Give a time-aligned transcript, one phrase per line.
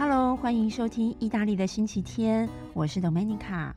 [0.00, 3.74] Hello，欢迎收听意大利的星期天，我是 Domenica。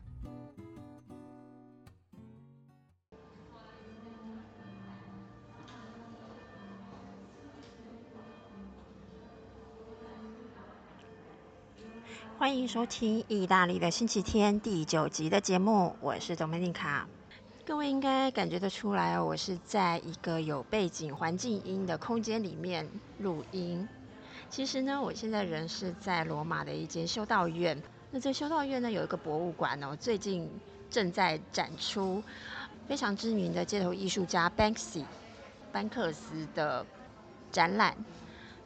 [12.37, 17.03] 欢迎收听意大利的星期天第九集的节目，我是 Domenica。
[17.65, 22.87] 各位应该感觉得出来，我是在一个有背景环境音的空间里面
[23.19, 23.85] 录音。
[24.53, 27.75] 其实呢，我现在人是在罗马的一间修道院。
[28.11, 30.47] 那这修道院呢，有一个博物馆哦，最近
[30.91, 32.21] 正在展出
[32.87, 35.05] 非常知名的街头艺术家 Banksy
[35.71, 36.85] 班克斯的
[37.51, 37.97] 展览，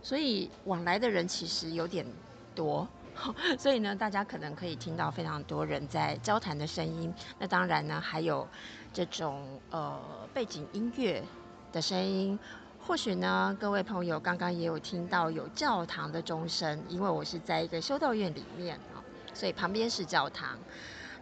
[0.04, 2.06] 所以往来的人其实有点
[2.54, 2.86] 多。
[3.58, 7.14] 所以呢，大家可能可以听到非常多人在交谈的声音。
[7.40, 8.46] 那当然呢，还有
[8.92, 9.98] 这种呃
[10.34, 11.24] 背景音乐
[11.72, 12.38] 的声音。
[12.88, 20.58] 或许呢，各位朋友刚刚也有听到有教堂的钟声，因为我是在一个修道院里面啊，所以旁边是教堂。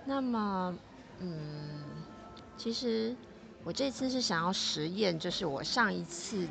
[0.05, 0.77] 那么，
[1.17, 1.81] 嗯，
[2.55, 3.15] 其实
[3.63, 6.47] 我这次是想要实验，就是我上一次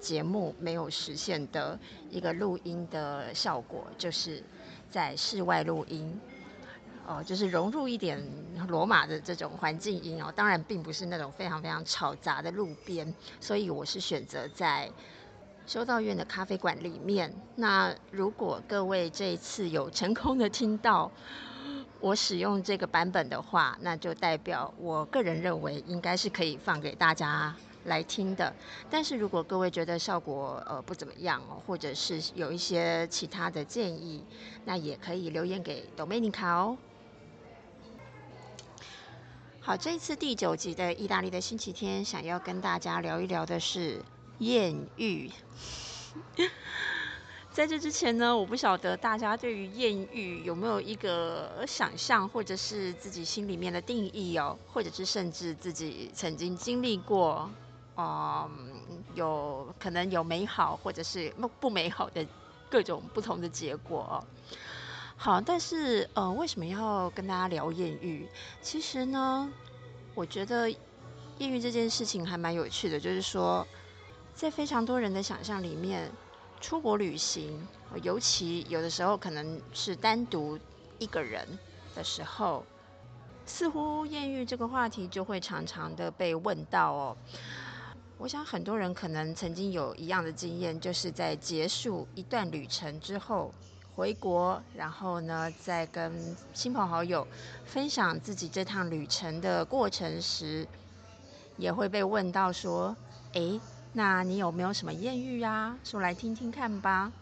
[0.00, 1.78] 节目没有实现的
[2.10, 4.42] 一个录音的效果，就是。
[4.90, 6.20] 在室外录音，
[7.06, 8.18] 哦，就是融入一点
[8.68, 14.90] 罗马的这种环境音哦，当然并不是那种非常非常嘈杂的路边，所以我是选择在
[15.66, 17.32] 修道院的咖啡馆里面。
[17.56, 21.10] 那如果各位这一次有成功的听到
[22.00, 27.54] 我使用这个版本的话，那就代表我个人认为应该是可以放给大家。
[27.84, 28.50] 来听的，
[28.88, 34.24] 但是如果各位觉得效果呃不怎么样，或者是有一些其他的建议，
[34.64, 36.78] 那也可以留言给 Domenica 哦。
[39.66, 43.98] 好，这一次第九集的意大利的星期天，想要跟大家聊一聊的是
[44.40, 45.30] 艳遇。
[47.50, 57.50] 在这之前呢，我不晓得大家对于艳遇有没有一个想象，或者是自己心里面的定义哦，或者是甚至自己曾经经历过。
[57.96, 58.50] 嗯，
[59.14, 62.26] 有可能有美好或者是不不美好的
[62.68, 64.22] 各种不同的结果。
[65.16, 68.28] 好，但是呃，为什么要跟大家聊艳遇？
[68.60, 69.50] 其实呢，
[70.12, 70.68] 我觉得
[71.38, 73.66] 艳遇这件事情还蛮有趣的，就是说，
[74.34, 76.12] 在非常多人的想象里面，
[76.60, 77.66] 出国旅行，
[78.02, 80.58] 尤其有的时候可能是单独
[80.98, 81.58] 一个人
[81.94, 82.66] 的时候，
[83.46, 87.16] 似乎艳遇这个话题就会常常的被问到哦。
[88.18, 93.54] 我想很多人可能曾经有一样的经验，就是在结束一段旅程之后
[93.94, 97.26] 回国，然后呢再跟亲朋好友
[97.64, 100.66] 分享自己这趟旅程的过程时，
[101.56, 102.96] 也会被问到说
[103.34, 103.60] ：“诶，
[103.92, 105.78] 那你有没有什么艳遇啊？
[105.84, 107.12] 说来听听看吧。”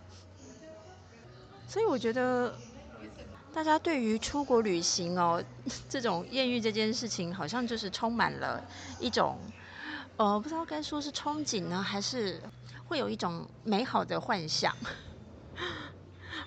[1.69, 2.59] 所以我觉得
[3.53, 5.43] 大家对于出国旅行哦，
[5.89, 8.63] 这种艳遇这件事情，好像就是充满了
[8.99, 9.39] 一种。
[10.17, 12.43] 呃，不知道该说是憧憬呢，还是
[12.85, 14.75] 会有一种美好的幻想。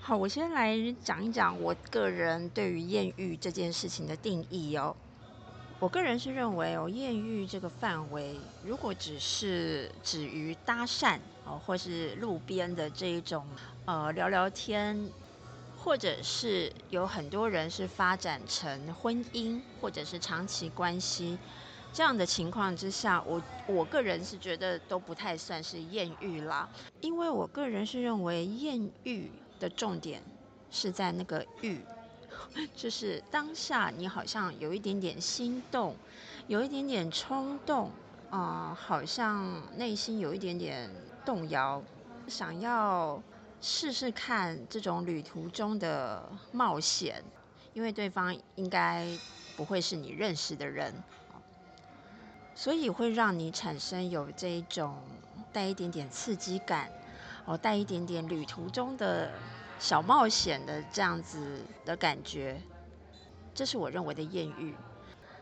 [0.02, 4.96] 好，我先来讲一讲我个人对于艳遇这件事情的定义哦。
[5.80, 13.46] 我个人是认为哦，艳遇这个范围，如果只是止于搭讪哦，或是路边的这一种
[13.86, 15.10] 呃聊聊天，
[15.78, 21.38] 或者是有很多人是发展成婚姻或者是长期关系。
[21.92, 26.70] 这样的情况之下，我我个人是觉得都不太算是艳遇啦，
[27.02, 30.22] 因为我个人是认为艳遇的重点
[30.70, 31.80] 是在那个欲，
[32.76, 35.96] 就是当下你好像有一点点心动，
[36.48, 37.92] 有一点点冲动
[38.30, 40.90] 啊，好像内心有一点点
[41.24, 41.82] 动摇，
[42.28, 43.22] 想要
[43.62, 47.24] 试试看这种旅途中的冒险，
[47.74, 49.08] 因为对方应该
[49.56, 50.94] 不会是你认识的人。
[52.58, 55.04] 所以会让你产生有这一种
[55.52, 56.90] 带一点点刺激感，
[57.46, 59.32] 哦，带一点点旅途中的
[59.80, 62.62] 小冒险的这样子的感觉，
[63.54, 64.76] 这是我认为的艳遇。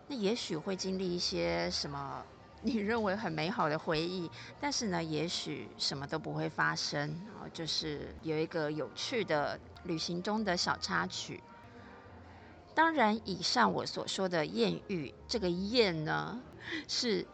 [0.08, 2.22] 那也许会经历一些什么
[2.62, 4.30] 你认为很美好的回忆，
[4.60, 7.10] 但是呢，也许什么都不会发生，
[7.40, 11.42] 哦，就是有一个有趣的旅行中的小插曲。
[12.76, 16.42] 当然，以上我所说的艳遇，这个艳呢，
[16.88, 17.26] 是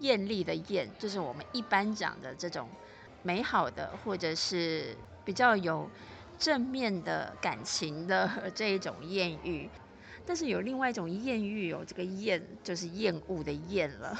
[0.00, 2.68] 艳丽的艳，就是我们一般讲的这种
[3.22, 5.88] 美好的，或者是比较有
[6.38, 9.68] 正面的感情的 这一种艳遇。
[10.26, 14.16] 但是有另外一种艳遇哦，这个艳就是厌恶的厌了。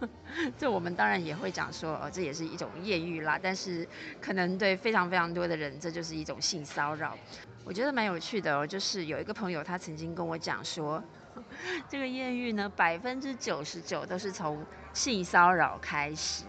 [0.58, 3.38] 这我们当然也会讲说，哦，这也是一种艳遇啦。
[3.40, 3.86] 但是
[4.20, 7.16] 可能对非常非常多的人，这就是一种性骚扰。
[7.64, 11.02] 我觉得蛮有趣的哦，就是有一个朋友他曾经跟我讲说，
[11.88, 16.44] 这个艳遇呢，百分之九十九都是从性骚扰开始。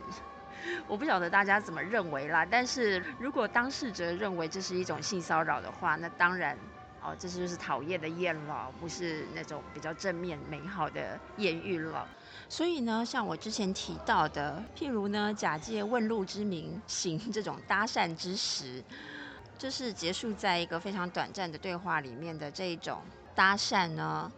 [0.87, 6.57] 我不晓得大家怎么认为啦，但是如果当事者认为这是一种性骚扰的话，那当然
[7.01, 12.07] 哦，这就是讨厌的艳了，不是那种比较正面美好的艳遇了。
[12.47, 18.83] 所以呢，像我之前提到的，譬如呢，假借问路之名行这种搭讪之时。
[19.57, 23.01] 就是结束在一个非常短暂的对话里面的这一种
[23.33, 24.29] 搭讪呢，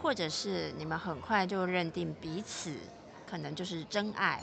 [0.00, 2.74] 或者是你们很快就认定彼此
[3.30, 4.42] 可能就是真爱，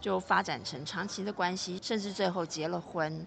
[0.00, 3.26] 就发展成长期的关系，甚至最后结了婚。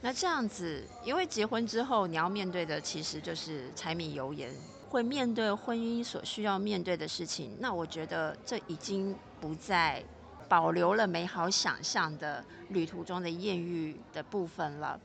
[0.00, 4.50] 那这样子，因为结婚之后你要面对的其实就是柴米油盐，
[4.88, 7.56] 会面对婚姻所需要面对的事情。
[7.60, 10.02] 那我觉得这已经不再
[10.48, 14.98] 保留了美好想象的旅途中的艳遇的部分了。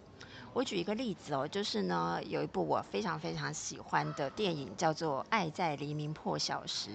[0.53, 6.89] 我举一个例子哦，就是呢，有一部我非常非常喜欢的电影，叫做《爱在黎明破晓时》，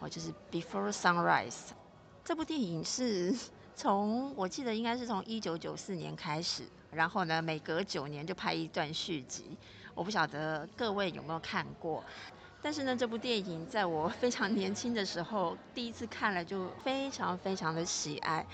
[0.00, 1.70] 哦，就是 Before Sunrise。
[2.22, 3.34] 这部电影是
[3.78, 9.56] 从我记得应该是从一九九四年开始，然后呢，每隔九年就拍一段续集。
[9.94, 12.02] 我不晓得各位有没有看过，
[12.60, 18.44] 但是呢，这部电影在我 非常年轻的时候第一次看了，就非常非常的喜爱。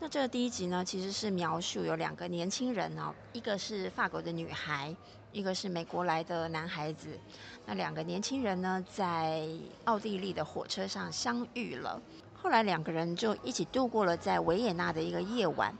[0.00, 4.92] 那这个第一集呢，其实是描述有两个年轻人哦，一个是法国的女孩，
[5.30, 7.16] 一个是美国来的男孩子。
[7.66, 9.48] 那两个年轻人呢，在
[9.84, 12.02] 奥地利的火车上相遇了，
[12.46, 15.76] 后来两个人就一起度过了在维也纳的一个夜晚。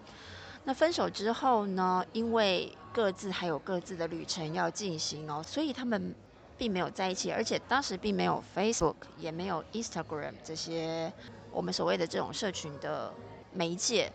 [0.64, 6.12] 那分手之后呢，因为各自还有各自的旅程要进行哦，所以他们
[6.58, 11.12] 并没有在一起，而且当时并没有 Facebook，也没有 Instagram 这些
[11.52, 13.14] 我们所谓的这种社群的。
[13.52, 14.12] 媒介，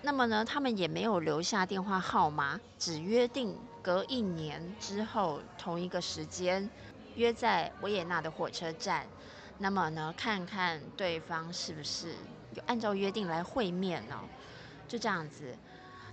[0.00, 6.70] 那么呢，他们也没有留下电话号码，只约定隔一年之后同一个时间
[7.16, 9.04] 约在维也纳的火车站。
[9.58, 12.14] 那么呢，看看对方是不是
[12.54, 14.18] 有按照约定来会面呢？
[14.86, 15.56] 就这样子，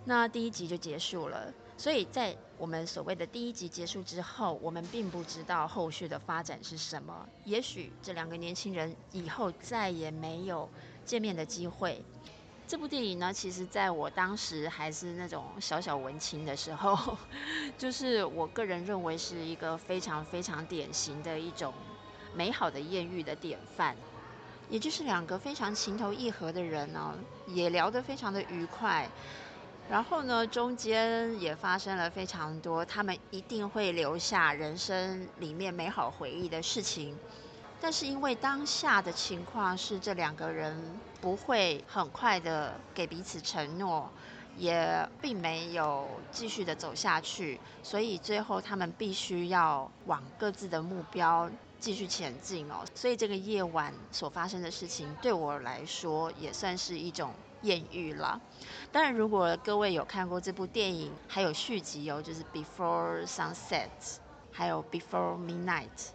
[0.04, 1.54] 那第一集就结束了。
[1.78, 7.28] 所以在我们所谓的第一集结束之后，我们并不知道后续的发展是什么。
[7.44, 10.70] 也许这两个年轻人以后再也没有
[11.06, 12.04] 见面的机会。
[12.68, 17.18] 这部电影呢，其实在我当时还是那种小小文青的时候，
[17.78, 21.74] 就是我个人认为是一个非常非常典型的一种
[22.36, 23.96] 美好的艳遇的典范。
[24.68, 27.14] 也就是两个非常情投意合的人呢，
[27.48, 29.08] 也聊得非常的愉快，
[29.88, 37.16] 然后呢，中间也发生了非常多他们一定会留下人生里面美好回忆的事情。
[37.80, 40.76] 但是因为当下的情况是这两个人
[41.22, 44.10] 不会很快的给彼此承诺，
[44.58, 51.48] 也并没有继续的走下去，所以最后他们必须要往各自的目标
[51.86, 52.84] 继续前进哦。
[52.96, 58.42] 所以这个夜晚所发生的事情对我来说也算是一种艳遇了。
[58.92, 64.18] 当然，如果各位有看过这部电影，还有续集哦，就是 Before Sunset，
[64.52, 66.10] 还有 Before Midnight。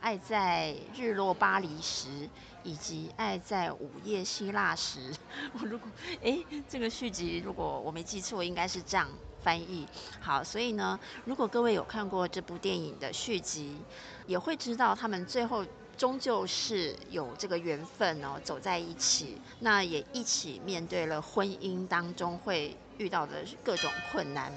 [0.00, 2.28] 爱在日落巴黎时，
[2.62, 5.12] 以及爱在午夜希腊时。
[5.58, 5.88] 我如果
[6.22, 9.08] 哎，这个续集如果我没记错，应该是这样
[9.42, 9.86] 翻译。
[10.20, 13.80] 好，所以呢，如果各位有看过这部电影的续集，
[14.26, 15.64] 也会知道他们最后
[15.96, 19.40] 终究是有这个缘分哦，走在一起。
[19.60, 24.52] 那也一起面对了婚姻当中会遇到的各种困难。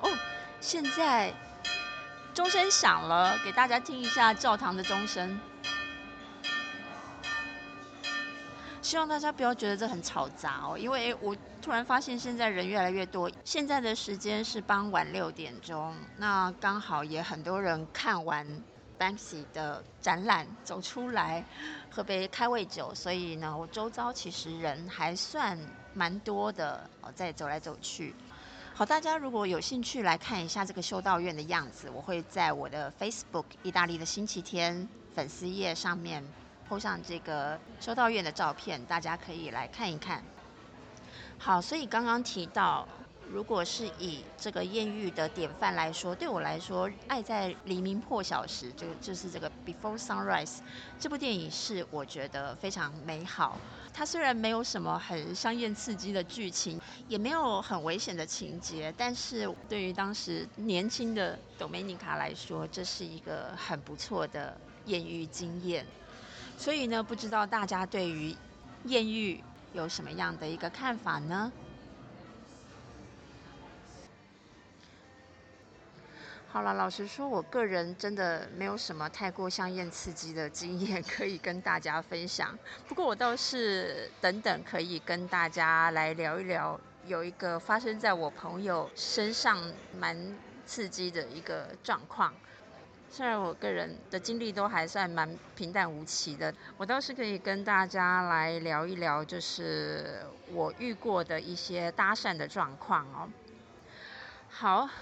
[0.00, 0.10] 哦，
[0.60, 1.32] 现在。
[2.32, 5.40] 钟声响了，给大家听一下教堂的钟声。
[8.90, 13.30] 希望大家不要觉得这很吵杂哦，因为我突然发现现在人越来越多。
[13.44, 18.44] 现在的时间是傍晚六点钟，那刚好也很多人看完
[18.98, 21.44] Banksy 的展览走出来
[21.88, 25.56] 喝杯开胃酒，所以呢，我周遭其实人还算
[25.94, 28.12] 蛮多的哦，在走来走去。
[28.74, 36.24] 好，大家如果有兴趣来看一下这个修道院的样子，我会在我的 Facebook 意大利的星期天粉丝页上面
[36.70, 40.22] po 上这个修道院的照片，大家可以来看一看。
[41.36, 42.86] 好，所以刚刚提到。
[43.32, 50.46] 如果是以这个艳遇的典范来说，对我来说，《爱在黎明破晓时》就就是这个《Before Sunrise》
[50.98, 53.56] 这部电影是我觉得非常美好。
[53.94, 65.86] 它虽然没有什么很香艳刺激的剧情，也没有很危险的情节，但是对于当时年轻的 Dominica 来说，这是一个很不错的艳遇经验。
[66.60, 68.36] 所以呢，不知道大家对于
[68.84, 71.50] 艳遇有什么样的一个看法呢？
[76.52, 82.58] 好了，老实说，我个人真的没有什么太过香艳刺激的经验可以跟大家分享。
[82.86, 89.58] 不过我倒是等等可以跟大家来聊一聊，有一个发生在我朋友身上
[89.98, 90.36] 蛮
[90.66, 92.34] 刺激的一个状况。
[93.10, 103.28] 虽然我个人的经历都还算蛮平淡无奇的，我倒是可以跟大家来聊一聊，就是我遇过的一些搭讪的状况哦。
[104.48, 104.88] 好。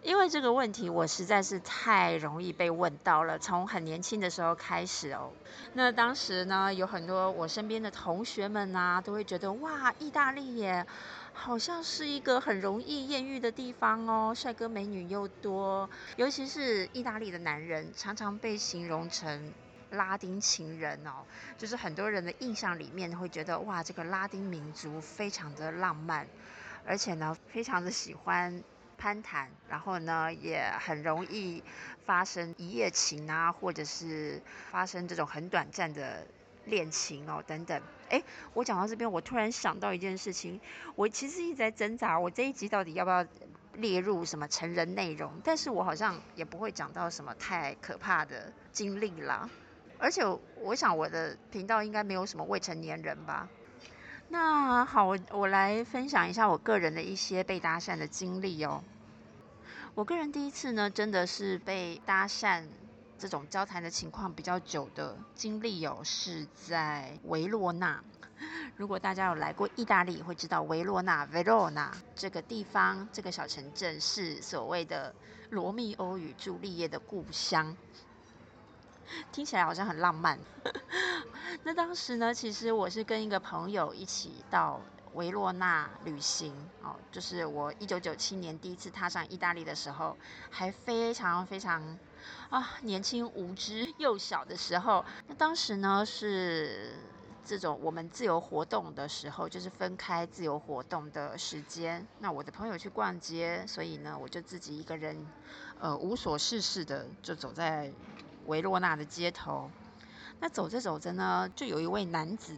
[0.00, 3.36] 因为这个问题，我实在是太容易被问到了。
[3.36, 5.32] 从很年轻的时候开始哦，
[5.74, 10.86] 那当时呢，有很多我身边的同学们啊，都会觉得哇，意大利耶，
[11.40, 19.52] 好像是一个很容易艳遇的地方哦，帅哥美女又多，尤其是意大利的男人，常常被形容成
[19.90, 21.24] 拉丁情人哦，
[21.56, 26.26] 就是很多人的印象里面会觉得哇，这个拉丁民族非常的浪漫，
[26.84, 28.62] 而且呢，非常的喜欢。
[29.00, 31.62] 攀谈，然后呢，也很容易
[32.04, 34.42] 发生一夜情啊，或者是
[34.72, 36.26] 发生这种很短暂的
[36.64, 37.80] 恋情哦，等等。
[38.08, 38.22] 哎，
[38.54, 40.60] 我讲到这边，我突然想到一件事情，
[40.94, 43.26] 我其实一直在挣扎，我这一集到底要不要
[43.74, 45.40] 列入什么成人内容？
[45.44, 49.48] 但是我好像也不会讲到什么太可怕的经历啦。
[49.98, 50.22] 而且
[50.60, 53.48] 我想我的频道应该没有什么未成年人吧。
[54.28, 58.84] 那好，我我来分享一下我个人的一些被搭讪的经历哦。
[59.94, 62.64] 我个人第一次呢，真的是被搭讪
[63.18, 68.02] 这种交谈的情况比较久的经历有，是在维罗纳。
[68.76, 75.12] 如果大家有来过意大利，会知道维罗纳 （Verona） 这个地方，这个小城镇是所谓的
[75.50, 77.76] 罗密欧与朱丽叶的故乡。
[79.32, 80.38] 听起来好像很浪漫。
[81.64, 84.80] 那当时呢，其实我是跟一个朋友一起到
[85.14, 90.16] 维罗纳旅行哦，就是我一九九七年第一次踏上意大利的时候，
[90.50, 91.98] 还非常非常
[92.50, 95.04] 啊年轻无知幼小的时候。
[95.26, 96.94] 那当时呢是
[97.44, 102.06] 这种我们自由活动的时候，就是分开自由活动的时间。
[102.18, 105.26] 那我的朋友去逛街，所以呢我就自己一个人
[105.80, 107.92] 呃无所事事的就走在。
[108.46, 109.70] 维罗纳的街头，
[110.40, 112.56] 那走着走着呢，就有一位男子，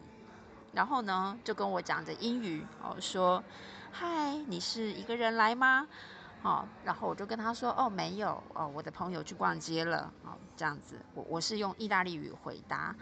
[0.72, 3.42] 然后呢就跟我讲着英语哦，说
[3.90, 5.88] ：“嗨，你是一个人来吗？”
[6.42, 12.94] 哦，然后我就跟他说：“哦，没有哦，我的朋友去逛街了。”哦，这样子，我我是用意大利语回答。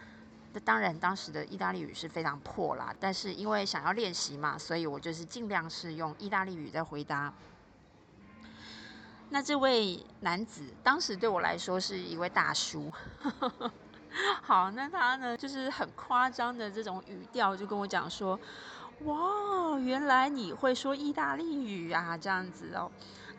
[0.52, 7.32] 那当然，当时的意大利语是非常破啦，但是因为想要练习嘛，所以我就是尽量是用意大利语在回答。
[9.30, 12.90] 那这位男子当时对我来说是一位大叔，
[14.42, 18.40] 好，那他呢就是很夸张的这种语调，就跟我讲说，
[19.04, 22.90] 哇，原来你会说意大利语啊，这样子哦。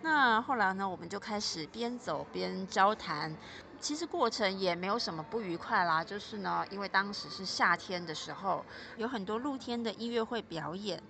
[0.02, 3.36] 那后来呢，我们就开始边走边交谈，
[3.82, 8.66] 其实过程也没有什么不愉快啦，就是呢，因为当时是夏天的时候，
[8.98, 11.02] 有很多露天的音乐会表演。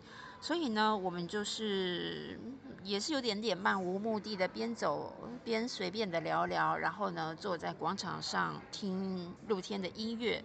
[0.42, 2.40] 所以呢，我们就是
[2.82, 10.44] 也是有点点漫无目的的，边走边随便的聊聊，然后呢，坐在广场上听露天的音乐。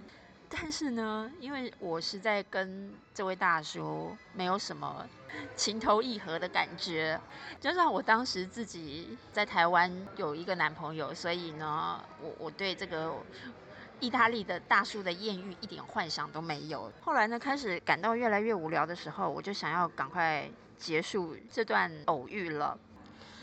[0.48, 5.06] 但是呢，因为我是在跟这位大叔没有什么
[5.56, 7.20] 情投意合的感觉，
[7.60, 13.14] 加上我当时自己在台湾有一个男朋友，所以呢，我我对这个。
[14.00, 16.92] 意大利的大叔的艳遇一点幻想都没有。
[17.00, 20.46] 后来呢，开始感到越来越无聊的时候，我就想要赶快
[20.76, 22.76] 结束这段偶遇了。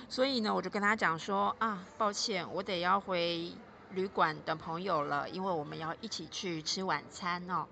[0.07, 3.51] 所以呢，我就跟他讲说啊，抱歉，我得要回
[3.93, 7.67] 旅馆的朋友了，因为我们要一起去吃晚餐哦。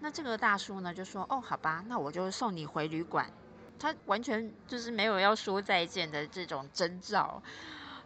[0.00, 3.30] 那这个大叔呢就说哦，好吧，那我就送你回旅馆。
[3.78, 7.42] 他完全就是没有要说再见的这种征兆。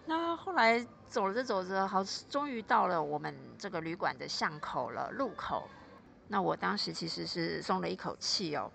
[0.07, 5.69] 那后来走着走着，好，终于到了我们这个旅馆的巷口了，路口。
[6.29, 8.71] 那我当时其实是松了一口气哦。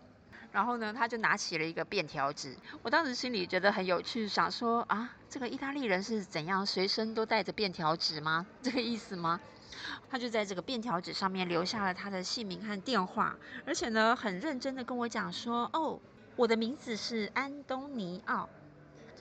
[0.54, 8.46] 然后呢，他就拿起了一个便条纸，我当时心里觉得很有趣，想说啊，这个意大利人是怎样随身都带着便条纸吗？
[8.62, 9.42] 这个意思吗？
[10.12, 16.00] 他就在这个便条纸上面留下了他的姓名和电话，而且呢，很认真的跟我讲说，哦，
[16.36, 18.48] 我的名字是安东尼奥。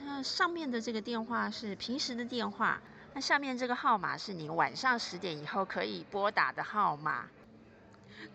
[0.05, 2.83] 那上面的这个电话是平时的电话，
[3.15, 7.29] 那下面这个号码是你晚上十点以后可以拨打的号码。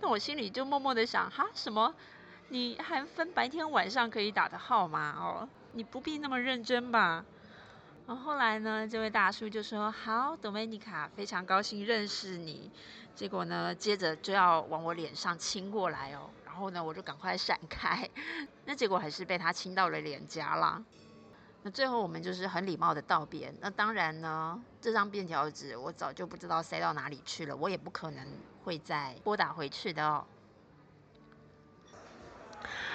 [0.01, 1.93] 那我心里就默默的想，哈，什么？
[2.49, 5.49] 你还分白天晚上可以打的号码哦？
[5.73, 7.25] 你不必那么认真吧？
[8.07, 12.71] 然后后来呢，这位大叔就说，好，Domenica，非常高兴认识你。
[13.13, 18.09] 结果呢，接着就要往我脸上亲过来哦，然后呢，我就赶快闪开，
[18.63, 20.81] 那结果还是被他亲到了脸颊啦。
[21.63, 23.53] 那最后我们就是很礼貌的道别。
[23.59, 28.25] 那当然呢，这张便条纸我早就不知道塞到哪里去了，我也不可能
[28.63, 30.25] 会再拨打回去的哦。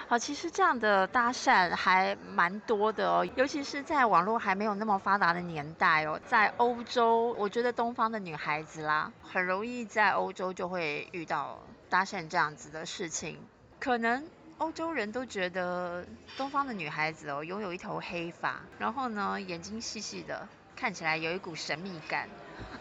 [0.08, 13.38] 好，其实这样的搭讪还蛮多的哦，尤其是在网络还没有那么发达的年代哦，在欧洲，我觉得东方的女孩子啦，很容易在欧洲就会遇到搭讪这样子的事情。
[13.80, 14.22] 可能
[14.58, 16.04] 欧洲人都觉得
[16.36, 22.28] 东方的女孩子哦，拥有一头黑发，然后呢，眼睛细细的，看起来有一股神秘感。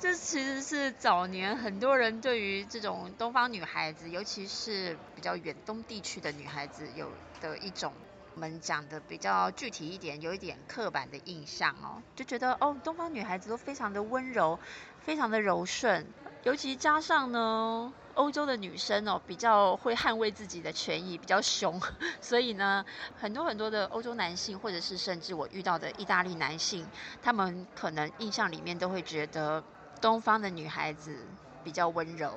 [0.00, 7.92] 这其实是早年很多人对于这种东方女孩子，尤其是比较远东地区的女孩子，有的一种
[8.34, 14.58] 我们讲的比较具体一点，有一点刻板的印象哦，就觉得哦，东方女孩子都非常的温柔，
[15.02, 16.06] 非常的柔顺，
[16.44, 21.78] 尤其加上呢，欧洲的女生哦，比较会捍卫自己的权益，比较凶，
[22.22, 22.86] 所以呢，
[23.20, 26.86] 很多很多的欧洲男性，或者是甚至我遇到的意大利男性，
[27.22, 29.62] 他们可能印象里面都会觉得。
[30.00, 31.16] 东方的女孩子
[31.62, 32.32] 比较温柔，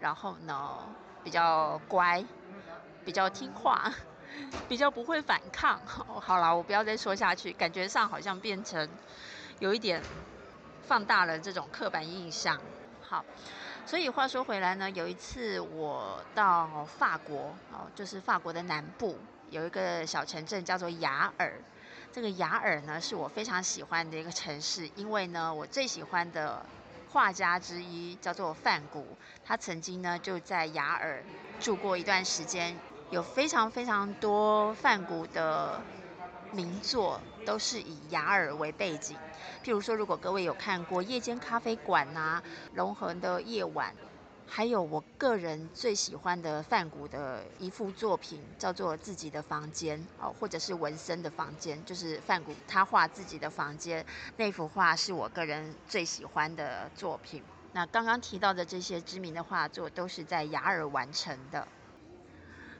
[0.00, 0.78] 然后呢
[1.22, 2.24] 比较乖，
[3.04, 3.92] 比较听话，
[4.66, 5.80] 比较不会反抗。
[5.86, 8.88] 好了，我不要再说下去，感觉上好像变成
[9.60, 10.02] 有一点
[10.82, 12.60] 放大了这种刻板印象。
[13.00, 13.24] 好，
[13.86, 19.16] 所以话说回来呢，有一次我到法国哦，就是法国的南部
[19.50, 21.60] 有一个小城镇叫做雅尔。
[22.16, 26.64] 这个雅尔呢，是我非常喜欢的一个城市，因为呢，我最喜欢的
[27.12, 29.06] 画家之一叫做梵谷，
[29.44, 31.22] 他曾经呢就在雅尔
[31.60, 32.74] 住过一段时间，
[33.10, 35.78] 有非常非常多梵谷的
[36.52, 39.14] 名作都是以雅尔为背景。
[39.62, 42.42] 譬如说，如果各位有看过《夜间咖啡馆》呐，
[42.72, 43.92] 《龙恒的夜晚》。
[44.48, 54.06] 还有我个人最喜欢的梵谷的一幅作品，叫做《自己的房间》哦，或者是文森的房间，就是梵谷他画自己的房间
[54.36, 57.42] 那幅画是我个人最喜欢的作品。
[57.72, 61.68] 那刚刚提到的这些知名的画作都是在雅尔完成的。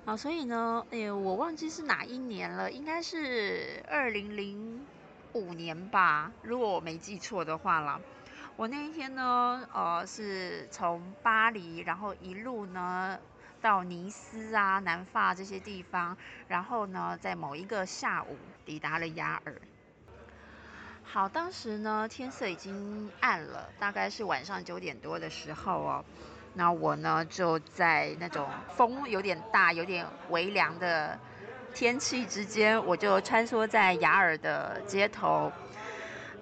[0.06, 4.86] 啊，所以呢，哎，我忘记是哪一年了，应该是二零零
[5.32, 8.00] 五年吧，如果我没记错的话了。
[8.56, 13.18] 我那一天呢，呃，是从巴黎，然后一路呢
[13.60, 16.16] 到尼斯啊、南法这些地方，
[16.48, 19.54] 然后呢在某一个下午抵达了雅尔。
[21.04, 26.04] 好，当时呢天色已经暗了，大概是晚上九点多的时候哦。
[26.54, 31.18] 那我呢就在那种风有点大、有点微凉的
[31.74, 35.52] 天气之间，我就穿梭在雅尔的街头。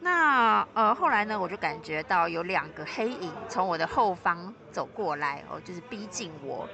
[0.04, 6.68] 那呃，后来呢，我就感觉到有两个黑影从我的后方走过来，哦，就是逼近我。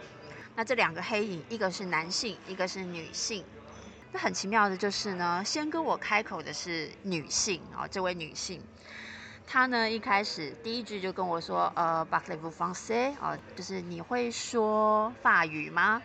[0.56, 3.44] 那这两个黑影，一个是男性，一个是女性。
[4.10, 8.60] 那很奇妙的就是呢，先跟我开口的是女性哦，这位女性，
[9.46, 16.02] 她呢一开始第一句就跟我说，呃 b a c l e v o u français，哦，就是你会说法语吗？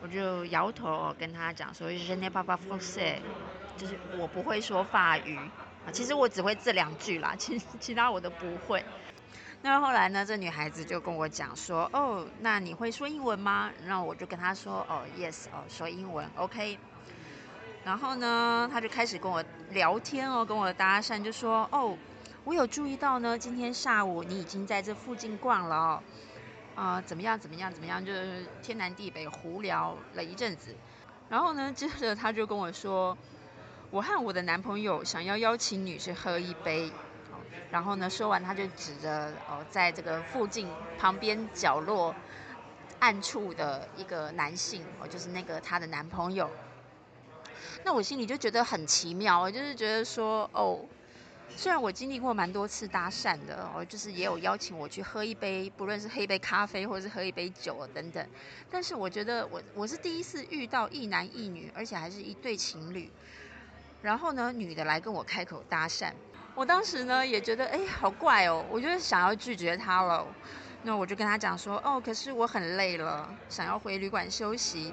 [0.00, 3.18] 我就摇头跟她讲说，je ne parle pas français，
[3.76, 5.38] 就是我不会说法语。
[5.92, 8.84] 其实我只会这两句啦，其其他我都不会。
[9.62, 13.70] 那后来呢，这女孩子就跟我讲说，哦，那你会说英文吗？
[13.86, 16.78] 然后我就跟她说，哦，yes，哦，说英文，OK。
[17.82, 21.96] 然后呢，她就开始跟我聊天哦，跟我搭讪，就说，哦，
[22.44, 26.02] 我有注意到呢，今天下午你已经在这附近逛了哦，
[26.74, 30.74] 啊，怎么样，怎么样，怎么样，就是天南地北胡聊了一阵子。
[31.30, 33.16] 然后呢，接着她就跟我说。
[33.94, 36.90] 我和我的男朋友想要邀请你去喝一杯，
[37.70, 42.12] 然后呢，说完他就指着哦，在这个附近旁边角落
[42.98, 46.50] 暗处的一个男性，哦，就是那个他的男朋友。
[47.84, 50.80] 那我心里就觉得很奇妙，我就是觉得说，哦，
[51.56, 58.28] 虽然我经历过蛮多次搭讪的，哦，就是也有邀请我去喝一杯，不论是喝一杯咖啡或者是喝一杯酒等等，
[58.68, 63.08] 但是我觉得我我是第一次遇到一男一女，而且还是一对情侣。
[64.04, 66.12] 然后呢，女的来跟我开口搭讪，
[66.54, 70.26] 我当时呢也觉得哎，好怪哦，我就想要拒绝她了。
[70.82, 74.92] 那我就跟她讲说，哦，可是我很累了，想要回旅馆休息。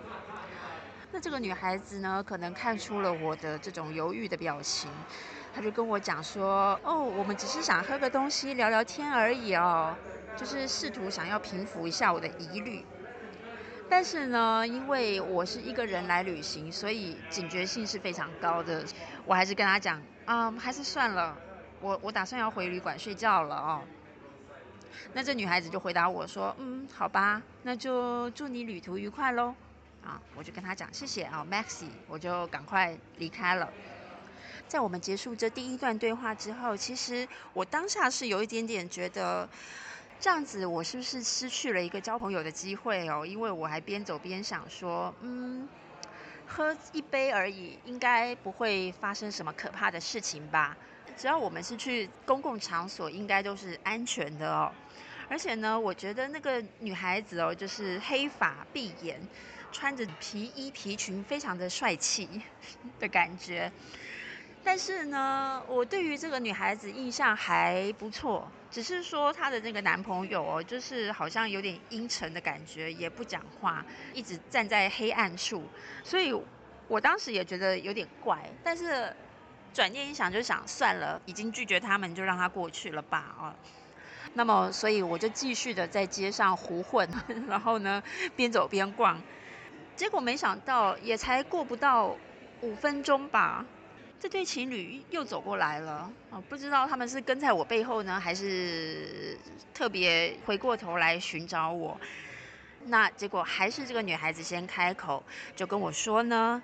[1.11, 4.89] 那这个女孩子呢，可能看出了我的这种犹豫的表情，
[5.51, 9.99] 她就跟我讲说，哦，我们只是想喝个东西聊聊天而已哦，
[10.37, 12.87] 就是试图想要平复一下我的疑虑。
[13.91, 18.85] 但是呢，因为我是一个人来旅行，所以警觉性是非常高的。
[19.25, 21.37] 我还是跟他讲，啊，还是算了，
[21.81, 23.81] 我我打算要回旅馆睡觉了哦。
[25.11, 29.53] 那这女孩子就回答我说，嗯，好吧，那就祝你旅途愉快喽。
[30.01, 33.69] 啊，我就跟他讲谢谢啊，Maxi，我就赶快离开了。
[34.69, 39.49] 在我们结束这第一段对话之后，其实我当下是有一点点觉得，
[40.21, 43.25] 这样子我是不是失去了一个交朋友的机会哦？
[43.25, 45.67] 因为我还边走边想说，嗯，
[46.45, 50.77] 喝一杯而已，应该不会发生什么可怕的事情吧？
[51.17, 54.71] 只要我们是去公共场所，应该都是安全的哦。
[55.27, 59.19] 而且呢，我觉得那个女孩子哦，就是黑发碧眼，
[59.71, 62.43] 穿着皮衣皮裙，非常的帅气
[62.99, 63.71] 的感觉。
[64.63, 75.63] 但是呢，我对于这个女孩子印象还不错，只是说她的那个男朋友哦，就是好像有点阴沉的感觉，也不讲话，一直站在黑暗处。
[76.03, 76.31] 所以
[76.87, 79.13] 我当时也觉得有点怪，但是
[79.73, 83.53] 转念一想，就想算了，已经拒绝他们，就让他过去了吧，哦。
[84.33, 87.09] 那么，所以我就继续的在街上胡混，
[87.49, 88.01] 然后呢，
[88.35, 89.21] 边走边逛。
[89.95, 92.15] 结果没想到，也才过不到
[92.61, 93.65] 五分钟吧，
[94.21, 96.07] 这对情侣又走过来了。
[96.29, 99.35] 啊，不知道他们是跟在我背后呢，还是
[99.73, 101.99] 特别回过头来寻找我。
[102.85, 105.23] 那结果还是这个女孩子先开口，
[105.55, 106.61] 就跟我说呢：“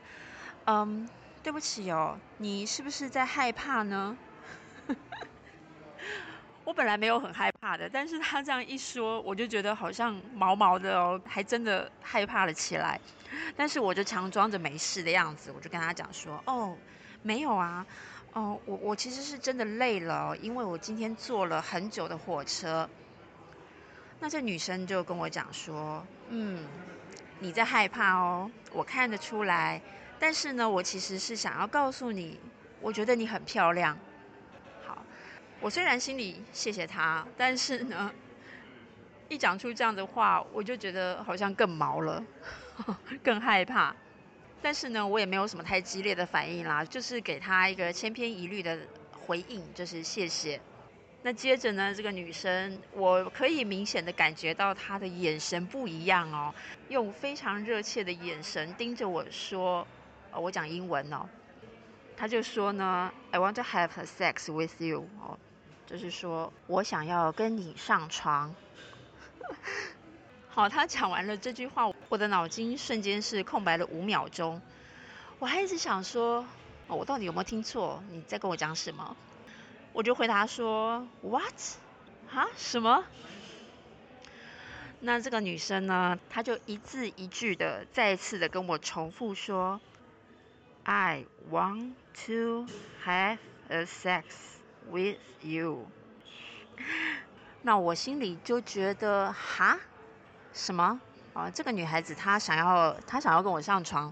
[0.66, 1.10] 嗯，
[1.42, 4.16] 对不起哦，你是不是在害怕呢？”
[6.64, 13.00] 我本来没有很害怕的，但是他这样一说，我就觉得好像毛毛的哦，还真的害怕了起来。
[13.56, 16.76] 但是我就强装着没事的样子，我就跟他讲说：“哦，
[17.22, 17.86] 没有啊，
[18.34, 22.90] 哦，我我其实是真的累了，因为我今天坐了很久的火车。”
[24.20, 26.66] 那这女生就跟我讲说：“嗯，
[27.40, 29.82] 你在害怕哦，我看得出来。
[30.20, 32.40] 但是呢，我其实是想要告诉你，
[32.82, 33.96] 我觉得你很漂亮。”
[34.88, 34.98] 好
[35.60, 38.12] 我虽然心里谢谢他，但是呢，
[39.30, 42.24] 一讲出这样的话，我就觉得好像更毛了，
[43.24, 43.96] 更害怕。
[44.62, 48.78] 但是呢，我也没有什么太激烈的反应啦，就是给他一个千篇一律的
[49.12, 50.60] 回应，就是谢谢。
[51.24, 56.54] 那接着呢，这个女生，我可以明显的感觉到她的眼神不一样哦，
[56.90, 59.86] 用非常热切的眼神盯着我说，
[60.34, 61.28] 我讲英文哦，
[62.16, 65.38] 她就说呢，I want to have sex with you 哦。
[65.86, 68.54] 就是说我想要跟你上床。
[70.50, 74.62] 好，他讲完了这句话，我的脑筋瞬间是空白了五秒钟。
[75.40, 76.46] 我还一直想说，
[76.88, 78.02] 我到底有没有听错？
[78.12, 79.16] 你在跟我讲什么？
[79.94, 81.54] 我就回答说，What？
[82.32, 82.48] 啊？
[82.56, 83.04] 什么？
[85.00, 86.18] 那这个女生呢？
[86.30, 89.80] 她就一字一句的再一次的跟我重复说
[90.84, 91.94] ，I want
[92.26, 92.66] to
[93.06, 94.24] have a sex。
[94.90, 95.86] With you，
[97.62, 99.78] 那我心里就觉得哈，
[100.54, 101.02] 什么
[101.38, 101.52] 啊？
[101.54, 104.12] 这个女孩子她想要她想要跟我上床，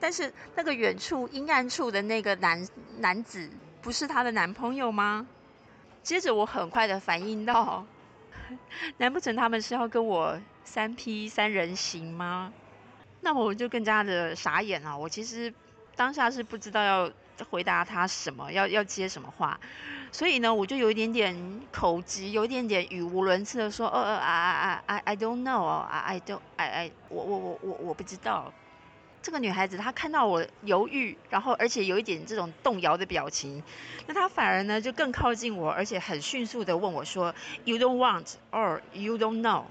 [0.00, 2.66] 但是那个远处阴暗处的那个男
[2.98, 3.50] 男子
[3.82, 5.26] 不是她的男朋友吗？
[6.02, 7.84] 接着我很快的反应到，
[8.96, 12.52] 难不成他们是要跟我三 P 三人行吗？
[13.20, 14.98] 那我就更加的傻眼了。
[14.98, 15.52] 我其实
[15.94, 17.12] 当下是不知道要。
[17.42, 19.58] 回答他什么要要接什么话，
[20.10, 28.52] 所以呢，我就有一点点口急，有一点点语无伦次的说，呃呃啊啊啊 I don't know 啊 I don't I I 我我我我我不知道。
[29.22, 33.62] 这个女孩子她看到我犹豫，然后而且有一点这种动摇的表情，
[34.08, 37.32] 那她反而呢就更靠近我，而且很迅速的问我说
[37.64, 39.64] ，You don't want or you don't know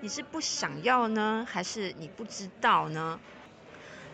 [0.00, 3.20] 你是不想要呢，还是你不知道呢？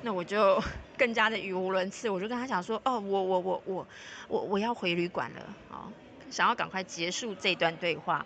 [0.03, 0.61] 那我就
[0.97, 3.87] 更加的语无伦次，我就跟他讲说，哦，我我我我
[4.29, 5.93] 我我要回旅馆了，哦，
[6.31, 8.25] 想要赶快结束这段对话。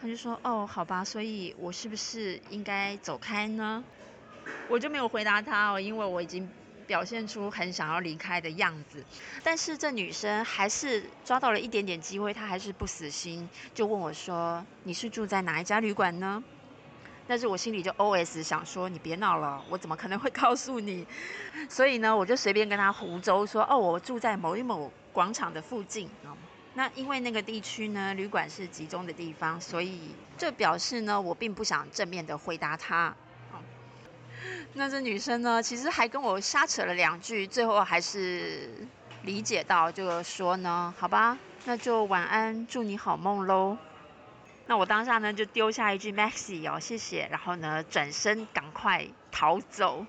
[0.00, 3.84] 他就说，哦，好吧，所以我是不是应该走开呢？
[4.68, 6.48] 我就没有回答他哦，因为我已经
[6.86, 9.04] 表现出很想要离开的样子。
[9.42, 16.42] 但是这女生还是抓到了一点点机会，她还是不死心，就问我说，你是住在哪一家旅馆呢？
[17.30, 21.06] 但是我心里就 OS 想说，你别闹了，我怎么可能会告诉你？
[21.68, 26.10] 所以呢，我就随便跟他胡诌说，哦，我住在某一某广场的附近。
[26.74, 33.14] 那因为那个地区呢，旅馆是集中的地方，所以这表示呢，我并不想正面的回答他。
[34.74, 38.88] 那这女生呢，其实还跟我瞎扯了两句，最后还是
[39.22, 43.78] 理解到，就说呢，好吧，那就晚安，祝你好梦喽。
[44.70, 50.06] 那我当下呢就丢下一句 Maxi 哦，谢谢，然后呢转身赶快逃走。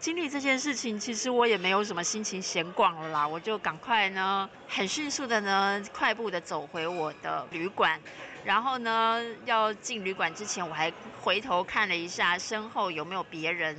[0.00, 8.00] 经历这件事情，其实我也没有什么心情闲逛了啦，我就赶快呢很迅速的呢快步的走回我的旅馆，
[8.44, 13.76] 然后呢，要进旅馆之前，我还回头看了一下身后有没有别人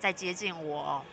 [0.00, 1.04] 在接近我。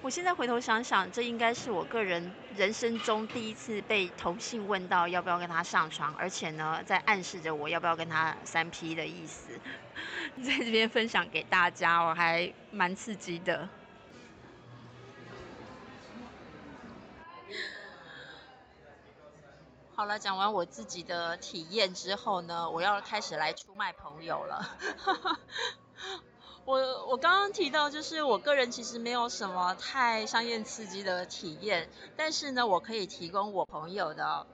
[0.00, 9.52] 我现在回头想想，这应该是我个人人生中第一次被同性问到要不要跟他上床，而且呢，在暗示着我要不要跟他三 P 的意思，
[10.42, 13.68] 在这边分享给大家，我还蛮刺激的。
[19.94, 24.78] 好了，讲完我自己的体验之后呢，我要开始来出卖朋友了。
[26.64, 34.46] 我我刚刚提到，就是我个人其实没有什么太商业刺激的体验，但是呢，我可以提供我朋友的，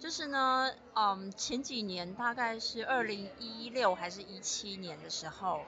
[0.00, 5.60] 就是呢，嗯，前几年大概是二零一六还是一七年的时候，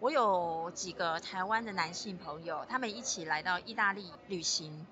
[0.00, 4.84] 我有几个台湾的男性朋友，他们一起来到意大利旅行。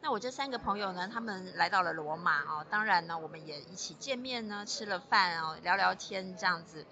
[0.00, 6.86] 那我这三个朋友呢，他们来到了罗马哦，当然呢，我们也一起见面呢，吃了饭哦，聊聊天这样子。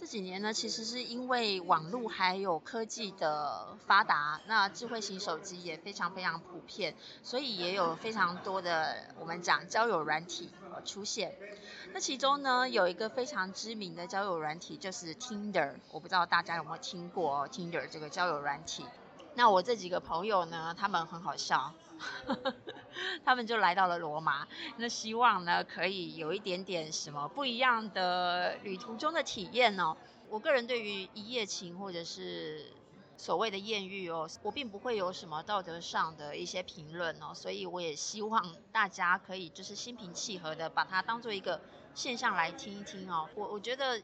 [0.00, 10.48] 这几年呢，其实是因为网络还有科技的发达，那智慧型手机也非常非常普遍，所以也有非常多的我们讲交友软体
[10.86, 11.36] 出现。
[11.92, 18.86] 那其中呢，有一个非常知名的交友软体就是 Tinder，我不知道大家有没有听过 Tinder 这个交友软体。
[19.34, 21.74] 那我这几个朋友呢，他们很好笑。
[23.24, 29.96] 他们就来到了罗马，那希望呢可以有一点点什么不一样的旅途中的体验哦。
[30.28, 32.66] 我个人对于一夜情或者是
[33.16, 41.60] 所谓的艳遇哦，我并不会有什么道德上的一些评论哦，所以我也希望大家可以就是心平气和的把它当做一个
[41.94, 43.28] 现象来听一听哦。
[43.34, 44.00] 我我觉得，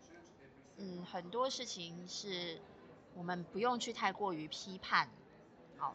[0.76, 2.60] 嗯，很多事情是
[3.14, 5.08] 我们不用去太过于批判。
[5.78, 5.94] 好，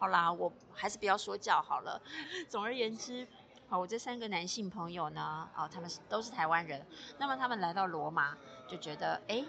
[0.00, 2.00] 好啦，我还是不要说教好了。
[2.48, 3.28] 总而言之，
[3.68, 6.86] 好，我这三个男性朋友呢，哦，他们是都是台湾人。
[7.18, 8.34] 那么他们来到罗马，
[8.66, 9.44] 就觉得哎，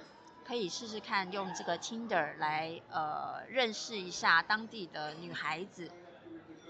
[0.46, 5.90] 可以试试看用这个 Tinder 来呃认识一下当地的女孩子。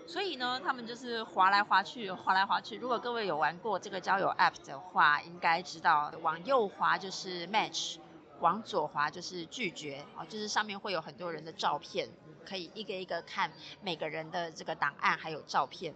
[0.05, 2.77] 所以呢，他们就是滑来滑去，滑来滑去。
[2.77, 7.97] 如果各位有玩过这个交友 App 的话，应该知道往右滑就是 Match。
[8.41, 12.09] 往左滑就是拒绝啊，就是上面会有很多人的照片，
[12.45, 13.51] 可以一个一个看
[13.81, 15.93] 每个人的这个档案还有照片。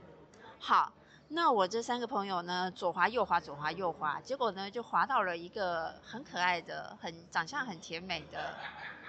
[0.59, 0.93] 好，
[1.27, 8.55] 那我这三个朋友呢，左滑右滑，左滑右滑，结果呢就滑到了一个很可爱的、很长相很甜美的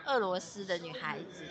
[0.07, 1.46] 俄罗斯的女孩子，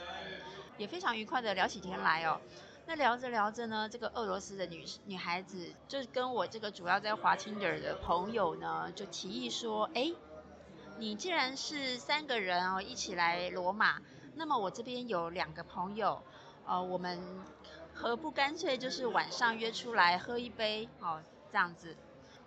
[0.78, 2.40] 也非常愉快的聊起天来哦。
[2.86, 10.12] 那聊着聊着呢，这个俄罗斯的女女孩子就跟我这个主要在滑 Tinder 的朋友呢，就提议说，哎。
[10.98, 14.00] 你既然是三个人哦一起来罗马，
[14.38, 16.22] 那么我这边有两个朋友，
[16.66, 17.20] 呃，我们
[17.94, 21.96] 何不干脆就是晚上约出来喝一杯哦，这样子。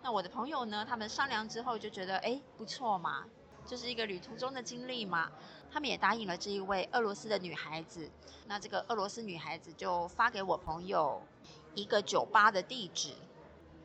[0.02, 3.24] 那我的朋友呢，他们商量之后就觉得，哎，不错嘛，
[3.64, 5.30] 就是一个旅途中的经历嘛，
[5.72, 8.10] 他们也答应了这一位俄罗斯的女孩子。
[8.46, 11.22] 那这个俄罗斯女孩子就发给我朋友
[11.74, 13.14] 一个酒吧的地址。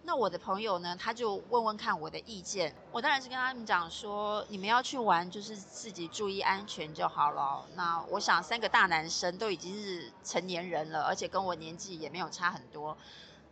[0.06, 2.76] 那我的朋友呢，他就问问看我的意见。
[2.92, 7.66] 我当然是跟他们讲说，你们要去玩，就是自己注意安全就好了。
[7.76, 12.98] 那我想三个大男生都已经是成年人了，而且跟我年纪也没有差很多，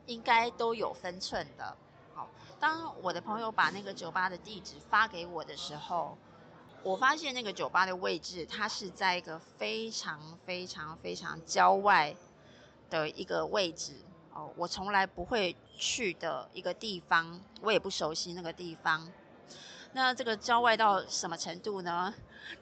[0.07, 1.77] 应该都有分寸的。
[2.13, 2.27] 好，
[2.59, 6.17] 当我的朋友把那个酒吧的地址发给我的时候，
[6.83, 12.13] 我发现那个酒吧的位置，它是在一个非常非常非常郊外
[12.89, 13.93] 的一个位置。
[14.33, 19.11] 哦，我从来不会去的一个地方，我也不熟悉那个地方。
[19.93, 22.13] 那这个郊外到什么程度呢？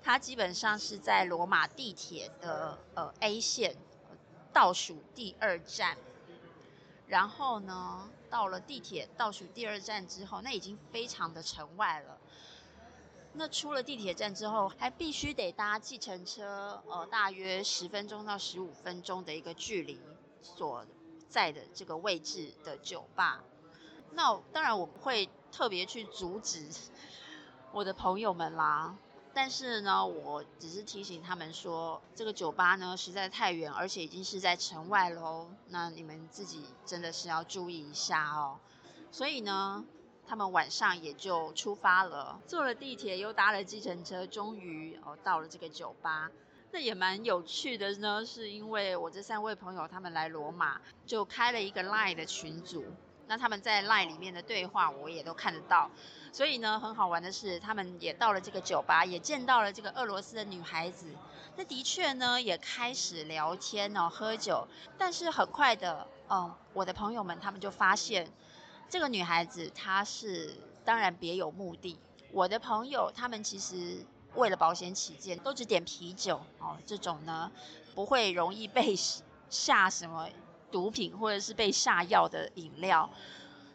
[0.02, 3.76] 它基本上是在罗马地铁的呃 A 线
[4.52, 5.96] 倒数第二站。
[7.08, 12.18] 然后呢，到了地铁倒数第二站之后，那已经非常的城外了。
[13.34, 20.00] 那出了地铁站之后，还必须得搭计程车，呃，大约十分钟到十五分钟的一个距离
[20.42, 20.84] 所。
[21.30, 23.44] 在的这个位置的酒吧，
[24.14, 26.68] 那当然我不会特别去阻止
[27.72, 28.96] 我的朋友们啦。
[29.32, 35.48] 但是呢，我只是提醒他们说，这个酒吧呢实在太远，而且已经是在城外喽。
[35.68, 38.58] 那你们自己真的是要注意一下哦。
[39.12, 39.86] 所以呢，
[40.28, 46.32] 他们晚上也就出发了，坐了地铁又搭了计程车，终于哦到了这个酒吧。
[46.72, 52.86] 那也蛮有趣的呢，是因为我这三位朋友他们来罗马，就开了一个 Line 的群组，
[53.28, 55.90] 那他们在 Line 里面的对话我也都看得到，
[56.32, 61.08] 所以呢很好玩的是，他们也到了这个酒吧，也见到了这个俄罗斯的女孩子，
[61.56, 68.32] 那的确呢也开始聊天哦，喝酒，但是很快的，嗯，我的朋友们他们就发现，
[68.90, 70.54] 这个女孩子她是
[70.86, 71.98] 当然别有目的。
[72.32, 74.06] 我的朋友他们其实
[74.36, 77.52] 为了保险起见，都只点啤酒哦，这种呢
[77.96, 78.96] 不会容易被
[79.50, 80.30] 下什么
[80.72, 83.10] 毒品或者是被下药的饮料。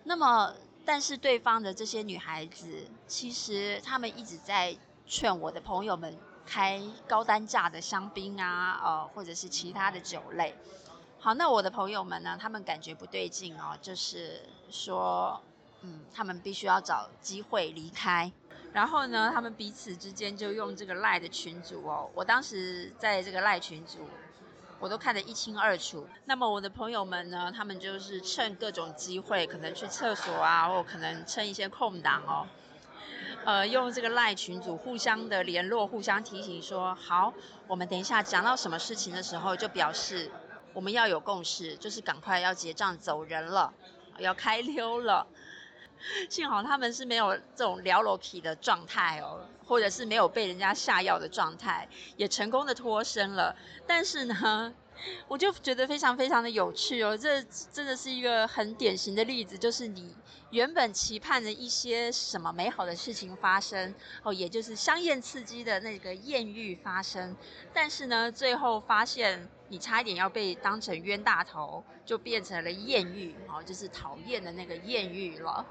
[0.04, 10.54] 那么，但是对方的这些女孩子，其实他们一直在劝我的朋友们开高单价的香槟啊，呃，或者是其他的酒类。
[11.18, 15.40] 好，那我的朋友们呢，他们感觉不对劲哦，就是说，
[15.80, 18.30] 嗯，他们必须要找机会离开。
[18.74, 24.00] 然后呢，他们彼此之间就用这个赖的群组哦，我当时在这个赖群组。
[24.80, 26.06] 我都看得一清二楚。
[26.26, 27.50] 那么我的朋友们呢？
[27.56, 32.46] 他们就是趁各种机会，可能去厕所啊，或可能趁一些空档哦，
[33.46, 37.32] 呃，用这个赖群组互相的联络，互相提醒说，好，
[37.66, 40.30] 我们等一下讲到什么事情的时候，就表示
[40.74, 43.72] 我们要有共识，就是赶快要结账走人了，
[44.18, 45.26] 要开溜了。
[46.28, 53.54] 幸好他们是没有这种聊楼梯的状态哦，或者是没有被人家下药的状态，也成功的脱身了。
[53.86, 54.74] 但是呢，
[55.28, 60.14] 我就觉得非常非常的有趣哦，这真的是一个很典型的例子，就是你
[60.50, 67.34] 原本期盼的一些什么美好的事情发生哦，也就是香艳刺激的那个艳遇发生，
[67.72, 75.64] 但是呢，最后发现你差一点要被当成冤大头，就变成了艳遇哦，就是讨厌的那个艳遇了。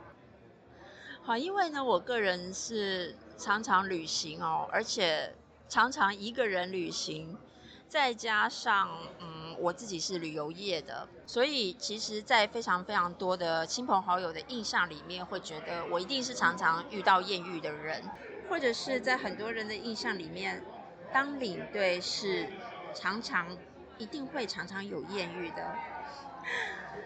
[1.26, 5.34] 好，因为呢，我个人是常常旅行哦，而且
[5.70, 7.40] 常常一个人旅行，
[7.88, 8.90] 再加上
[9.22, 18.12] 嗯，我自己是旅游业的，所以其实，在非常非常多的亲朋好友的印象里面，会觉得我一定是常常遇到艳遇的人，
[18.50, 20.66] 或者是在很多人的印象里面，
[21.10, 22.52] 当领队是
[22.92, 23.58] 常常
[23.96, 25.80] 一定会常常有艳遇的。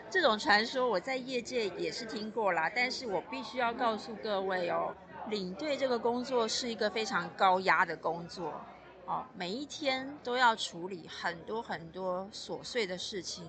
[0.10, 4.96] 这种传说我在业界也是听过啦，但是我必须要告诉各位哦，
[5.28, 8.54] 领队这个工作是一个非常高压的工作，
[9.06, 13.46] 哦，每一天都要处理很多很多琐碎的事情，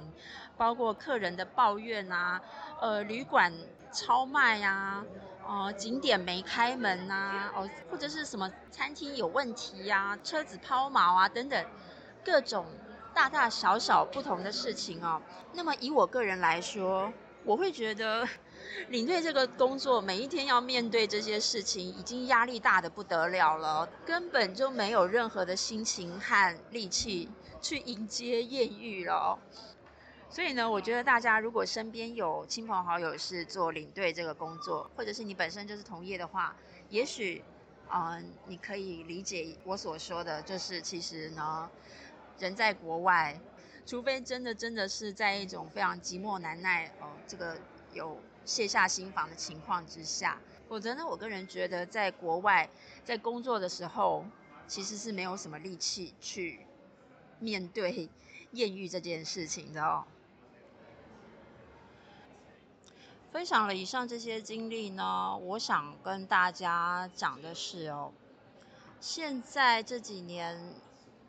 [0.57, 2.43] 包括客人的抱怨啊，
[2.81, 3.53] 呃，旅馆
[3.93, 5.05] 超卖呀，
[5.47, 11.65] 哦，景点没开门呐，哦，或者是什么餐厅有问题呀，车子抛锚啊等等，
[12.25, 12.67] 各种。
[13.19, 15.21] 大大小小不同的事情哦，
[15.53, 18.25] 那么以我个人来说，我会觉得
[18.91, 27.29] 领队这个工作每一天要面对这些事情，已经压力大的不得了了，根本就没有任何的心情和力气
[27.61, 29.37] 去迎接艳遇了。
[30.31, 36.55] 所以呢，我觉得大家如果身边有亲朋好友是做领队这个工作，或者是你本身就是同业的话，
[36.89, 37.43] 也许，
[37.93, 41.69] 嗯，你可以理解我所说的，就是其实呢。
[42.39, 43.41] 人在国外，
[43.85, 47.57] 除非真的真的是在一种非常寂寞难耐哦，这个
[47.93, 52.69] 有卸下心防的情况之下，否则呢，我个人觉得在国外
[53.05, 54.25] 在工作的时候，
[54.67, 56.61] 其实是没有什么力气去
[57.41, 58.09] 面对
[58.53, 60.05] 艳遇这件事情的哦。
[63.33, 68.13] 分享了以上这些经历呢，我想跟大家讲的是哦，
[69.01, 70.75] 现在这几年。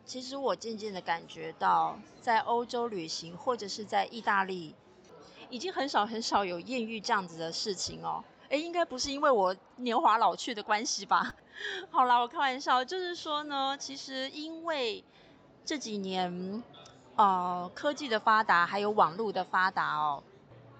[0.09, 4.73] 其实我渐渐的感觉到，在欧洲旅行或者是在意大利，
[5.51, 8.23] 已经很少很少有艳遇这样子的事情哦。
[8.49, 11.35] 哎，应该不是因为我年华老去的关系吧？
[11.91, 15.03] 好啦，我开玩笑，就是说呢，其实因为
[15.63, 16.63] 这几年，
[17.15, 20.23] 呃，科技的发达，还有网络的发达哦，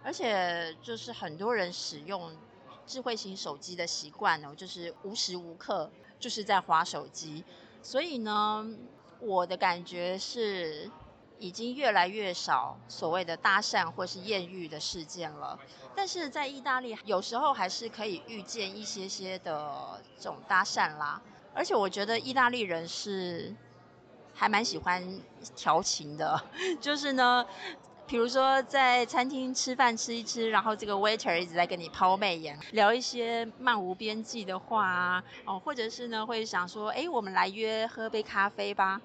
[0.03, 2.35] 而且就是很多人使用
[2.87, 5.87] 智慧型手机的习惯哦，就是无时无刻
[6.19, 7.43] 就是在划手机，
[7.83, 8.67] 所以呢。
[9.19, 10.89] 我的感觉是，
[11.39, 15.59] 已经越来越少所谓的搭讪或是艳遇的事件了。
[15.95, 21.21] 但是在意大利，有时候还是可以遇见一些些的这种搭讪啦。
[21.53, 23.53] 而且我觉得意大利人是
[24.33, 25.19] 还蛮喜欢
[25.55, 26.41] 调情的，
[26.79, 27.45] 就是呢，
[28.07, 39.01] 比如说在餐厅吃饭吃一吃，然后这个 waiter 一直在跟你抛媚眼，聊一些漫无边际的话啊，哦，或者是呢会想说，哎，我们来约喝杯咖啡吧。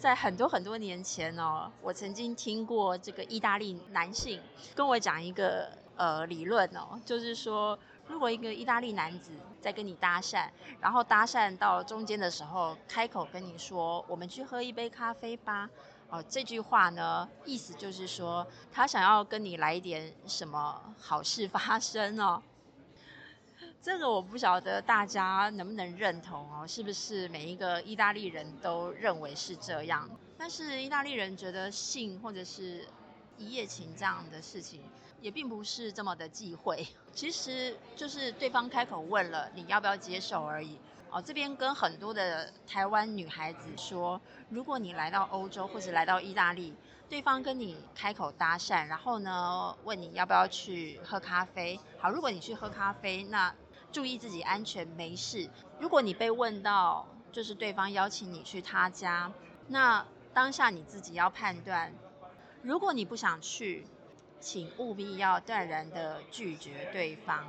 [0.00, 4.40] 在很多很多年前哦，我曾经听过这个意大利男性
[4.74, 7.78] 跟我讲一个呃理论哦，就是说，
[8.08, 10.48] 如果一个意大利男子在跟你搭讪，
[10.80, 15.68] 然后搭讪到中间的时候，开口跟你说：“我们去喝一杯咖啡吧。”
[16.08, 22.42] 哦，这句话呢，意思就是说他想要跟你来一点什么好事发生哦。
[23.82, 30.06] 这个我不晓得大家能不能认同哦，是不是每一个意大利人都认为是这样？
[30.36, 32.86] 但是意大利人觉得性或者是
[33.38, 34.82] 一夜情这样的事情，
[35.22, 40.78] 也并不是这么的忌讳，其实就是对方开口问了，你要不要接受而已。
[41.10, 44.20] 哦，这边跟很多的台湾女孩子说，
[44.50, 46.74] 如果你来到欧洲或者来到意大利，
[47.08, 51.80] 对方跟你开口搭讪，然后呢问你要不要去喝咖啡。
[51.98, 53.52] 好，如果你去喝咖啡，那
[53.92, 55.48] 注意自己安全，没事。
[55.78, 59.32] 如果你被问到，就是对方邀请你去他家，
[59.68, 61.92] 那当下你自己要判断，
[62.62, 63.86] 如果你不想去，
[64.38, 67.44] 请务必要断然的拒绝对方。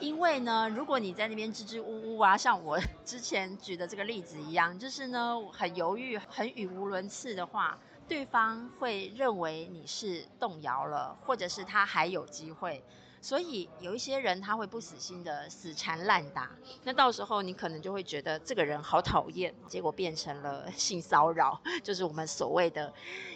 [0.00, 7.78] 因为呢，如果你在那边支支吾吾啊，像我之前举的这个例子一样，就是呢很犹豫、很语无伦次的话，
[8.08, 12.82] 对方会认为你是动摇了，或者是他还有机会。
[13.22, 16.50] 所以有一些人他会不死心的死缠烂打，
[16.84, 22.92] 那到时候你可能就会觉得这个人好讨厌，结果变成了 性骚扰，就是我们所谓的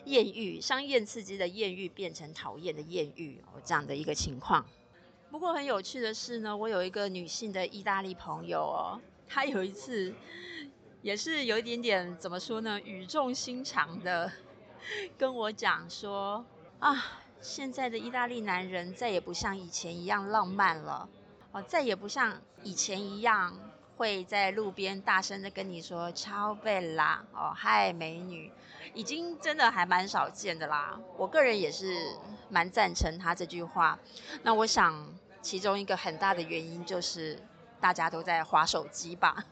[0.07, 4.65] 艳遇，商艳刺激的艳遇变成讨厌的艳遇哦，这样的一个情况。
[5.31, 10.15] 不过很有趣的是呢，我有一个女性的意大利朋友哦，她有一次
[11.03, 14.33] 也是有一点点怎么说呢，语重心长的
[15.19, 16.45] 跟我讲说
[16.79, 21.07] 啊，现在的意大利男人再也不像以前一样浪漫了
[21.53, 23.55] 哦，再也不像以前一样
[23.99, 28.51] 会在路边大声的跟你说“超贝拉”哦，嗨美女，
[28.95, 30.99] 已经真的还蛮少见的啦。
[31.19, 32.17] 我个人也是
[32.49, 33.99] 蛮赞成他这句话。
[34.43, 35.07] 那我想。
[35.45, 37.39] 其中一个很大的原因就是
[37.79, 39.45] 大家都在划手机吧。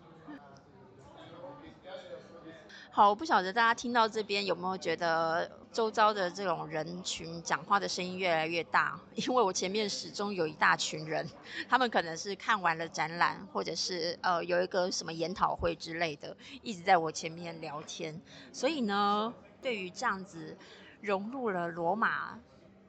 [2.95, 9.01] 好，我不晓得大家听到这边有没有觉得周遭的这种人群讲话的声音越来越大？
[9.15, 11.27] 因为我前面始终有一大群人，
[11.71, 18.21] 他们可能是看完了展览，或者是呃有一个什么研讨会之类的，一直在我前面聊天。
[18.53, 19.33] 所以呢，
[19.63, 20.59] 对于这样子
[21.01, 22.39] 融入了罗马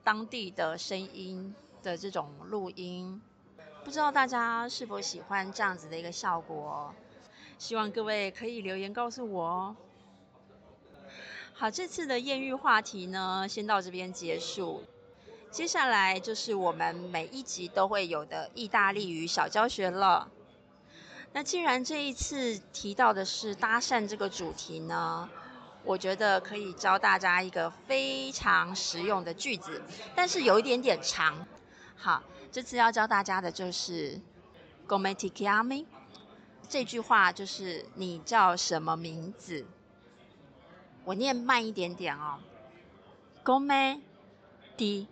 [0.03, 1.55] 当地的声音。
[1.81, 3.21] 的这种录音，
[3.83, 6.95] 不知道大家是否喜欢这样子的一个效果？
[7.57, 9.75] 希望各位可以留言告诉我哦。
[11.55, 14.83] 好，这次的艳遇话题呢，先到这边结束。
[15.51, 20.29] 接下来就是我们每一集都会有的意大利语小教学了。
[21.31, 25.29] 那既然这一次提到的是搭讪这个主题呢，
[25.83, 29.81] 我觉得可以教大家一个非常实用的句子，
[30.15, 31.47] 但是有一点点长。
[31.95, 34.19] 好，这次要教大家的就是
[34.87, 35.85] “Come ti chiami”，
[36.67, 39.65] 这句话就是你叫什么名字？
[41.05, 42.39] 我念慢一点点哦
[43.43, 44.01] ，“Come
[44.77, 45.07] ti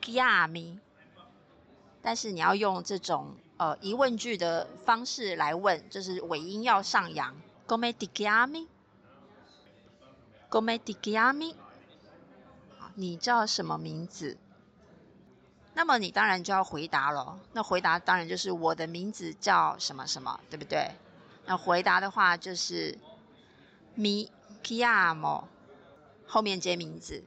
[0.00, 0.78] chiami”，
[2.02, 7.34] 但是你要用这种呃疑问句的方式来问，就是尾音要上扬
[7.66, 11.54] ，“Come ti chiami”，“Come ti chiami”，
[12.94, 14.36] 你叫什么名字？
[15.74, 17.38] 那么你当然就要回答了。
[17.52, 20.90] 那回答当然就是我的名字叫什么什么，对不对？
[21.46, 22.98] 那回答的话就是
[23.96, 24.28] mi
[24.62, 25.44] chiamo，
[26.26, 27.24] 后面接名字。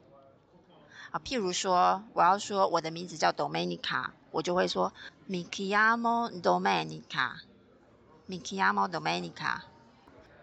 [1.10, 4.92] 啊，譬如说我要说我的名字叫 Domenica，我就会说
[5.28, 9.60] mi chiamo Domenica，mi chiamo Domenica。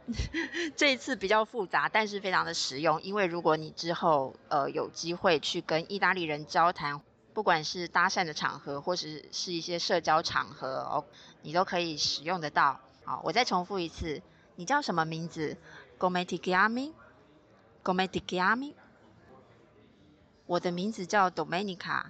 [0.76, 7.02] 这一次比较复杂，但是非常的实用，因为如果你之后呃有机会去跟意大利人交谈。
[7.32, 11.06] 不管是搭讪的场合，或是是一些社交场合哦，
[11.42, 12.82] 你都可以使用得到。
[13.06, 14.22] 好，我再重复一次，
[14.56, 15.56] 你叫什么名字
[16.00, 18.74] ？Come ti chiami？Come ti chiami？
[20.46, 22.06] 我的名字叫 Domenica，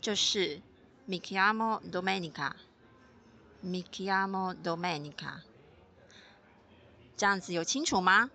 [0.00, 0.60] 就是
[1.06, 5.42] Mi chiamo Domenica，Mi chiamo Domenica。
[7.16, 8.30] 这样子有清楚吗？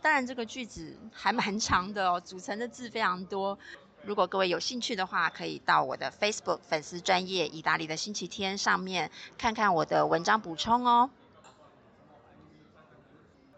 [0.00, 3.58] 当然，这个句子还蛮长的哦，组成的字非常多。
[4.02, 11.10] 如果各位有兴趣的话，可以到我的 Facebook 粉丝专业意大利的星期天上面看看我的文章补充哦。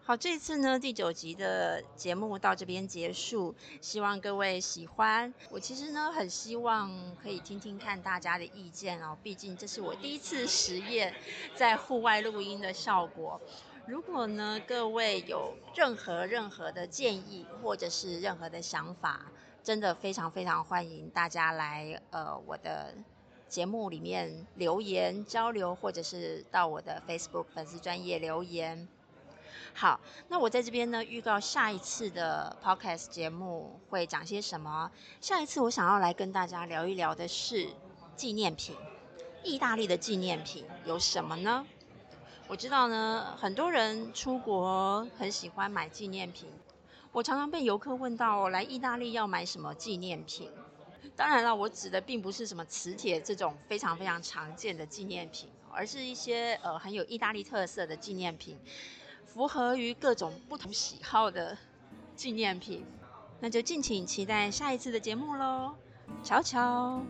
[0.05, 5.33] 好，这次呢第九集的节目到这边结束，希望各位喜欢。
[5.49, 11.13] 我其实呢很希望可以听听看大家的意见哦，毕竟这是我第一次实验
[11.55, 13.39] 在户外录音的效果。
[13.87, 19.31] 如果呢各位有任何任何的建议或者是任何的想法，
[19.63, 22.93] 真的非常非常欢迎大家来呃我的
[23.47, 28.89] 节目里面留言交流，或者是到我的 Facebook 粉丝专业留言。
[29.75, 34.91] 好，那我在这边呢预告下一次的 Podcast 节目会讲些什么。
[35.19, 37.67] 下一次我想要来跟大家聊一聊的是
[38.15, 38.75] 纪念品，
[39.43, 41.65] 意大利的纪念品有什么呢？
[42.47, 46.49] 我知道呢，很多人出国很喜欢买纪念品。
[47.11, 50.51] 我常常被游客问到，来意大利要买什么纪念品？
[51.15, 58.57] 当然了，我指的并不是什么磁铁这种非常非常常见的纪念品，而是一些呃很有意大利特色的纪念品，
[59.33, 61.57] 符合于各种不同喜好的
[62.15, 62.85] 纪念品。
[63.39, 65.73] 那就敬请期待下一次的节目喽，
[66.23, 67.01] 瞧瞧。